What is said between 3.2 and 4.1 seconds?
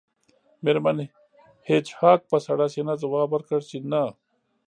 ورکړ چې نه